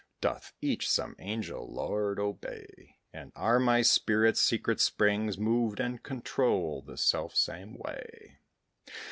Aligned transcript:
Doth 0.19 0.53
each 0.61 0.89
some 0.89 1.15
angel 1.19 1.71
lord 1.71 2.17
obey? 2.19 2.95
And 3.13 3.31
are 3.35 3.59
my 3.59 3.83
spirit's 3.83 4.41
secret 4.41 4.79
springs 4.81 5.37
Moved 5.37 5.79
and 5.79 6.01
controlled 6.01 6.87
the 6.87 6.97
selfsame 6.97 7.75
way? 7.77 8.39